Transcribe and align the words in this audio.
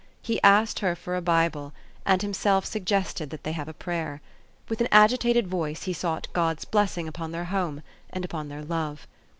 He 0.23 0.41
asked 0.41 0.79
her 0.79 0.95
for 0.95 1.15
a 1.15 1.21
Bible, 1.21 1.73
and 2.07 2.23
himself 2.23 2.65
suggested 2.65 3.29
that 3.29 3.43
they 3.43 3.51
have 3.51 3.77
prayer. 3.77 4.19
With 4.67 4.81
an 4.81 4.87
agitated 4.91 5.45
voice 5.45 5.83
he 5.83 5.93
sought 5.93 6.27
God's 6.33 6.65
blessing 6.65 7.07
upon 7.07 7.31
their 7.33 7.45
home 7.45 7.83
and 8.09 8.25
upon 8.25 8.49
their 8.49 8.63
love. 8.63 9.05